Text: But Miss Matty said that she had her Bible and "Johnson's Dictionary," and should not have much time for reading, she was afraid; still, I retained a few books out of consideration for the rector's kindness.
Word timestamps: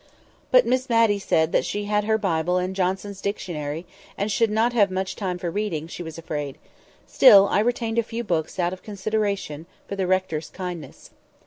But 0.49 0.65
Miss 0.65 0.89
Matty 0.89 1.19
said 1.19 1.51
that 1.51 1.63
she 1.63 1.85
had 1.85 2.05
her 2.05 2.17
Bible 2.17 2.57
and 2.57 2.75
"Johnson's 2.75 3.21
Dictionary," 3.21 3.85
and 4.17 4.31
should 4.31 4.49
not 4.49 4.73
have 4.73 4.89
much 4.89 5.15
time 5.15 5.37
for 5.37 5.51
reading, 5.51 5.85
she 5.85 6.01
was 6.01 6.17
afraid; 6.17 6.57
still, 7.05 7.47
I 7.49 7.59
retained 7.59 7.99
a 7.99 8.01
few 8.01 8.23
books 8.23 8.57
out 8.57 8.73
of 8.73 8.81
consideration 8.81 9.67
for 9.87 9.95
the 9.95 10.07
rector's 10.07 10.49
kindness. 10.49 11.11